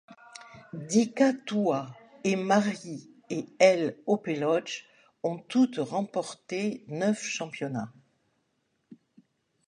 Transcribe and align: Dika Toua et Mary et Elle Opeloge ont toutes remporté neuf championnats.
Dika 0.73 1.31
Toua 1.45 1.95
et 2.23 2.35
Mary 2.35 3.11
et 3.29 3.45
Elle 3.59 3.95
Opeloge 4.07 4.85
ont 5.21 5.37
toutes 5.37 5.77
remporté 5.77 6.83
neuf 6.87 7.21
championnats. 7.23 7.93